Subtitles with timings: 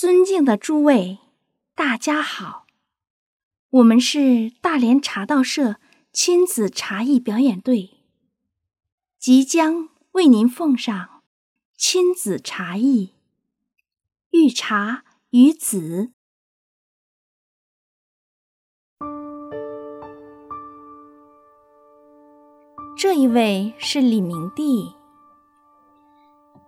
[0.00, 1.18] 尊敬的诸位，
[1.74, 2.64] 大家好，
[3.68, 5.76] 我们是大连茶道社
[6.10, 7.98] 亲子茶艺表演队，
[9.18, 11.22] 即将为您奉上
[11.76, 13.12] 亲子茶艺
[14.30, 15.78] 《遇茶与子》。
[22.96, 24.94] 这一位是李明帝，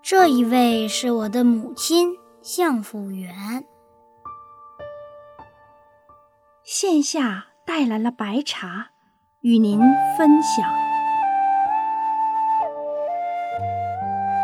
[0.00, 2.16] 这一位是我的母亲。
[2.48, 3.64] 相府园，
[6.62, 8.90] 线下带来了白茶，
[9.40, 9.80] 与您
[10.16, 10.64] 分享。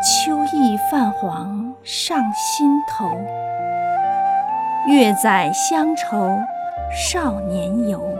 [0.03, 3.09] 秋意泛黄上心头，
[4.85, 6.37] 月载乡愁
[6.91, 8.17] 少年游。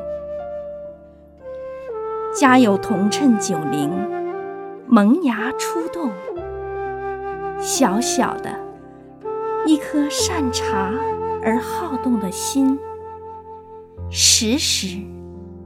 [2.33, 3.91] 家有铜趁九龄，
[4.87, 6.09] 萌芽初动，
[7.59, 8.63] 小小的。
[9.65, 10.91] 一颗善茶
[11.41, 12.77] 而好动的心，
[14.09, 14.97] 时时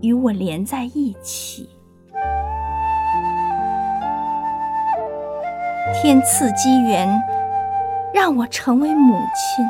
[0.01, 1.67] 与我连在一起。
[5.99, 7.09] 天赐机缘，
[8.13, 9.65] 让我成为母亲。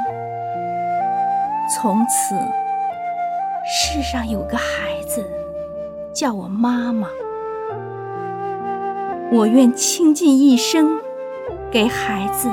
[1.74, 2.36] 从此，
[3.66, 5.24] 世上有个孩子
[6.14, 7.08] 叫我妈妈。
[9.32, 11.00] 我愿倾尽一生
[11.72, 12.50] 给孩子。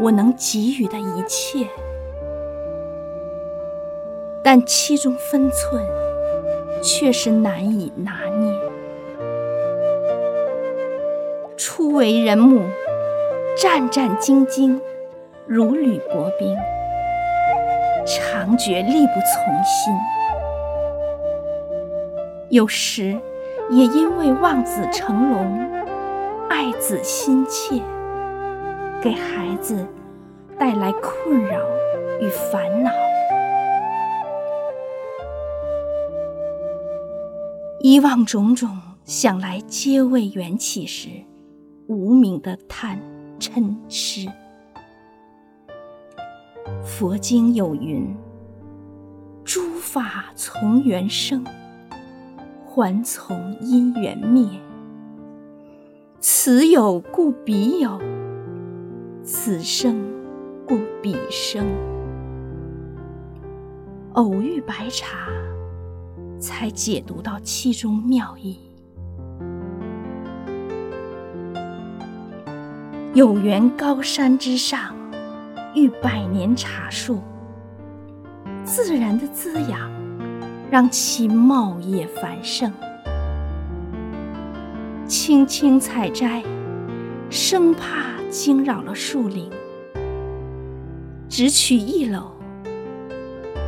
[0.00, 1.66] 我能给予的一切，
[4.42, 5.84] 但其中分寸
[6.82, 8.52] 却是难以拿捏。
[11.56, 12.64] 初为人母，
[13.56, 14.80] 战战兢兢，
[15.46, 16.56] 如履薄冰，
[18.04, 19.94] 常觉力不从心。
[22.48, 23.16] 有时
[23.70, 25.60] 也因为望子成龙，
[26.50, 27.80] 爱子心切。
[29.02, 29.84] 给孩子
[30.56, 31.58] 带来困扰
[32.20, 32.92] 与烦恼，
[37.80, 41.08] 以往种种想来皆为缘起时，
[41.88, 42.96] 无名的贪
[43.40, 44.28] 嗔痴。
[46.84, 48.14] 佛经有云
[49.42, 51.44] ：“诸法从缘生，
[52.64, 54.46] 还从因缘灭。
[56.20, 58.00] 此有故彼有。”
[59.24, 60.02] 此生
[60.66, 61.64] 故彼生，
[64.14, 65.28] 偶遇白茶，
[66.40, 68.58] 才解读到其中妙意。
[73.14, 74.92] 有缘高山之上，
[75.76, 77.20] 遇百年茶树，
[78.64, 79.88] 自然的滋养，
[80.68, 82.72] 让其茂叶繁盛。
[85.06, 86.42] 轻轻采摘，
[87.30, 88.10] 生怕。
[88.32, 89.50] 惊扰了树林，
[91.28, 92.22] 只取一篓，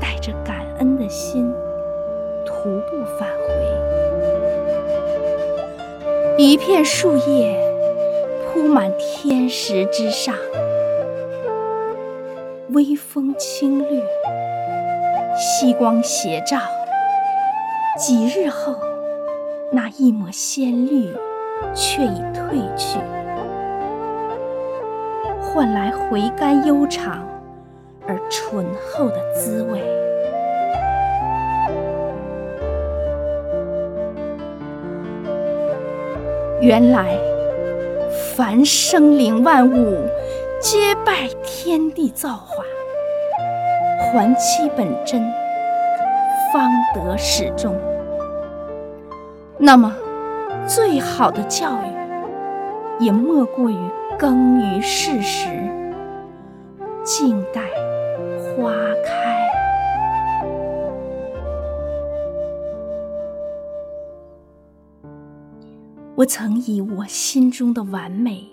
[0.01, 1.53] 带着感恩的心，
[2.47, 3.45] 徒步返回。
[6.39, 7.55] 一片树叶
[8.47, 10.35] 铺满天石之上，
[12.71, 14.03] 微风轻掠，
[15.37, 16.57] 夕光斜照。
[18.01, 18.75] 几日后，
[19.71, 21.13] 那一抹鲜绿
[21.75, 22.99] 却已褪去。
[25.55, 27.25] 换来回甘悠长
[28.09, 29.81] 而醇厚的滋味。
[36.61, 37.17] 原来，
[38.35, 40.09] 凡生灵万物，
[40.59, 42.65] 皆拜天地造化，
[44.11, 45.23] 还其本真，
[46.53, 47.77] 方得始终。
[49.57, 49.95] 那么，
[50.67, 51.94] 最好的教育，
[53.01, 53.77] 也莫过于。
[54.17, 55.49] 耕于世时，
[57.05, 57.63] 静待
[58.41, 58.73] 花
[59.05, 59.45] 开。
[66.15, 68.49] 我曾以我心中的完美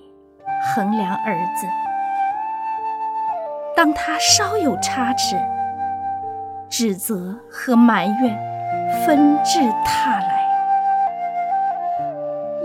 [0.74, 1.68] 衡量儿子，
[3.78, 5.36] 当他稍有差池，
[6.72, 10.42] 指责和埋怨纷至沓来。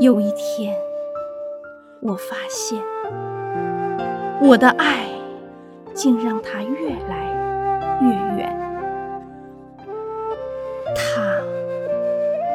[0.01, 0.75] 有一天。
[2.09, 2.81] 我发现，
[4.41, 5.09] 我的爱
[5.93, 8.09] 竟让他越来越
[8.39, 8.57] 远，
[10.95, 11.43] 他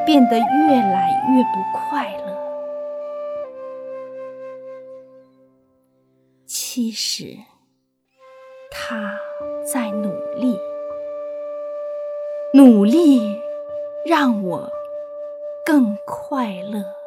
[0.06, 2.32] 变得越来越不快乐。
[6.46, 7.36] 其实，
[8.70, 9.18] 他
[9.70, 10.58] 在努力，
[12.54, 13.38] 努力
[14.06, 14.70] 让我
[15.66, 17.01] 更快乐。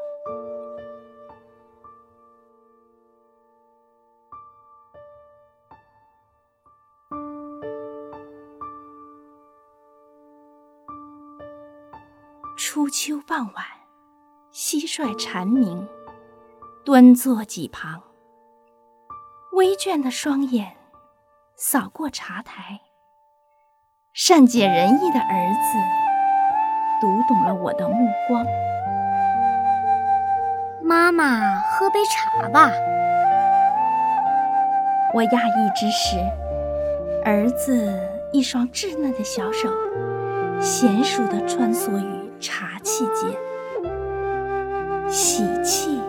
[13.38, 13.66] 傍晚，
[14.54, 15.86] 蟋蟀蝉鸣，
[16.86, 18.02] 端坐几旁，
[19.52, 20.78] 微倦的双眼
[21.58, 22.80] 扫过茶台。
[24.14, 25.78] 善解人意的儿子
[27.02, 28.46] 读懂了我的目光。
[30.82, 32.72] 妈妈，喝杯茶吧。
[35.14, 36.16] 我讶异之时，
[37.26, 38.00] 儿子
[38.32, 39.70] 一双稚嫩的小手
[40.62, 43.36] 娴熟地穿梭于茶器间，
[45.10, 46.00] 洗器、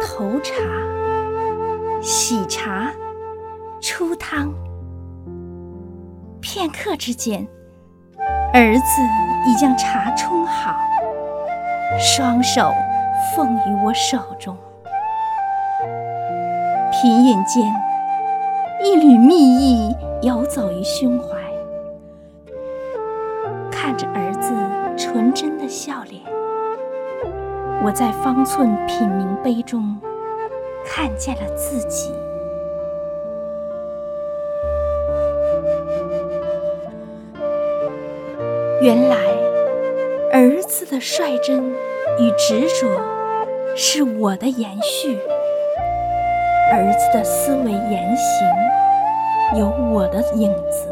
[0.00, 0.54] 投茶、
[2.00, 2.90] 洗茶、
[3.78, 4.50] 出汤。
[6.40, 7.46] 片刻之间，
[8.54, 9.02] 儿子
[9.46, 10.74] 已将茶冲好，
[11.98, 12.72] 双手
[13.34, 14.56] 奉于我手中，
[16.90, 17.70] 品饮间。
[18.82, 21.36] 一缕蜜意游走于胸怀，
[23.70, 24.50] 看着儿子
[24.96, 26.22] 纯真的笑脸，
[27.84, 29.98] 我在方寸品茗杯中
[30.86, 32.12] 看见了自己。
[38.80, 39.16] 原来，
[40.32, 41.62] 儿子的率真
[42.18, 43.00] 与执着
[43.76, 45.18] 是我的延续。
[46.72, 50.88] 儿子的思维言行有我的影子。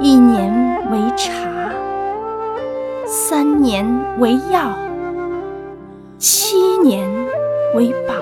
[0.00, 1.72] 一年为茶，
[3.06, 3.86] 三年
[4.18, 4.76] 为药，
[6.18, 7.08] 七年
[7.76, 8.14] 为宝。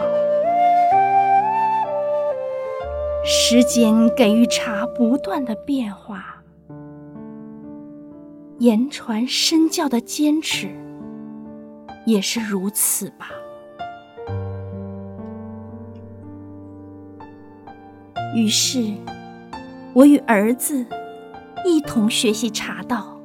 [3.24, 6.42] 时间给予茶不断的变化，
[8.58, 10.68] 言传身教的坚持
[12.04, 13.30] 也是如此吧。
[18.34, 18.92] 于是，
[19.94, 20.84] 我与儿子
[21.68, 23.20] 一同学习茶道。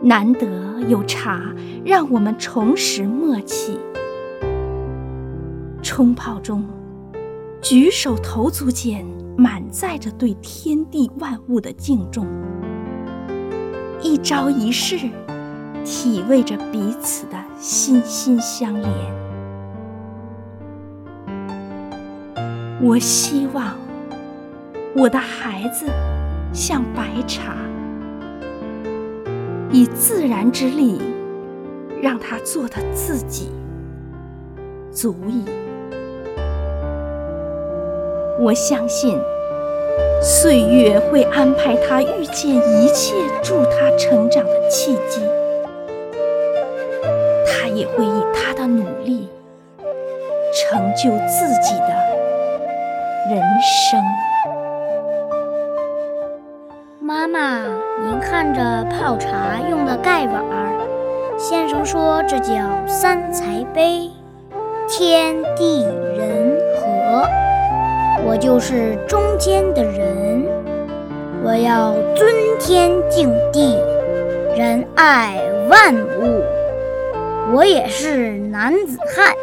[0.00, 1.54] 难得有茶，
[1.84, 3.78] 让我们重拾默契。
[5.82, 6.64] 冲泡中，
[7.60, 9.04] 举手投足间
[9.36, 12.24] 满载着对天地万物的敬重；
[14.00, 15.10] 一朝一夕，
[15.84, 18.88] 体味着彼此的心心相连。
[22.80, 23.76] 我希望
[24.94, 25.86] 我的孩子
[26.58, 27.54] 像白茶，
[29.70, 31.00] 以自然之力
[32.02, 33.52] 让他做他自己，
[34.90, 35.44] 足矣。
[38.40, 39.16] 我相信
[40.20, 45.22] 岁月会安排他遇见一切助他成长的契机，
[47.46, 49.28] 他也会以他的努力
[50.52, 52.08] 成就自己的。
[53.30, 54.02] 人生，
[57.08, 57.62] 妈妈，
[58.04, 62.52] 您看着泡茶用的盖碗儿，先生说这叫
[62.86, 64.10] 三才杯，
[64.86, 67.26] 天地人和，
[68.26, 70.44] 我就是中间的人，
[71.42, 73.78] 我要尊天敬地，
[74.54, 75.40] 仁爱
[75.70, 76.44] 万物，
[77.54, 79.34] 我也是男子汉，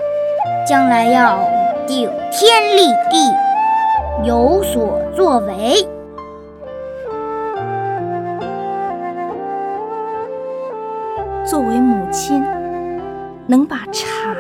[0.68, 1.40] 将来要
[1.88, 3.34] 顶天立地。
[4.24, 5.84] 有所作为。
[13.48, 14.36] 能把茶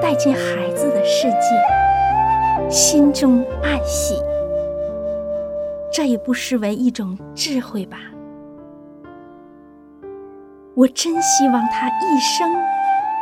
[0.00, 4.22] 带进孩子的世界，心中暗喜，
[5.92, 7.98] 这也不失为一种智慧吧。
[10.74, 12.52] 我真希望他一生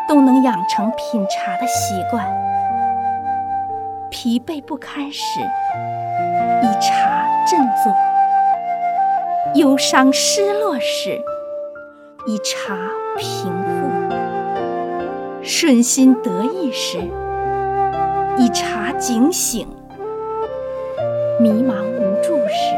[0.09, 2.27] 都能养成品茶的习惯。
[4.11, 7.93] 疲惫不堪时，以茶振作；
[9.55, 11.19] 忧伤失落时，
[12.27, 12.77] 以茶
[13.17, 13.82] 平复；
[15.43, 16.99] 顺心得意时，
[18.39, 19.67] 以茶警醒；
[21.41, 22.75] 迷茫无助时，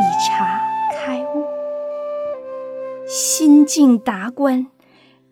[0.00, 0.60] 以茶
[0.92, 1.44] 开悟；
[3.06, 4.68] 心境达观，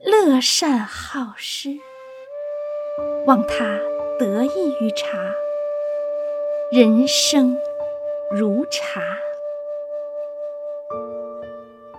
[0.00, 1.78] 乐善好施，
[3.26, 3.78] 望他。
[4.16, 5.18] 得益于茶，
[6.70, 7.58] 人生
[8.30, 9.00] 如茶。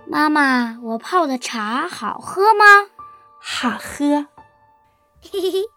[0.06, 2.64] 妈妈，我泡的茶好喝吗？
[3.48, 4.26] 好喝。
[5.22, 5.75] 嘿嘿嘿。